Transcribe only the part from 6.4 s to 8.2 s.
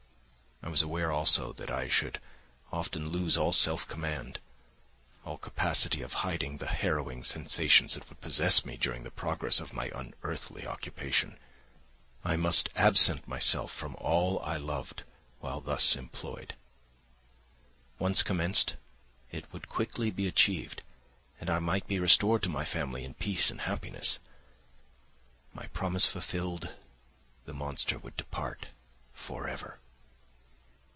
the harrowing sensations that